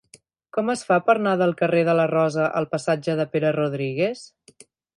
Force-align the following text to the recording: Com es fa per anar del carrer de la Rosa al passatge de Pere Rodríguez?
Com 0.57 0.71
es 0.73 0.81
fa 0.87 0.97
per 1.09 1.15
anar 1.19 1.33
del 1.41 1.53
carrer 1.59 1.83
de 1.89 1.95
la 1.99 2.07
Rosa 2.13 2.49
al 2.61 2.69
passatge 2.73 3.17
de 3.21 3.29
Pere 3.35 3.53
Rodríguez? 3.61 4.27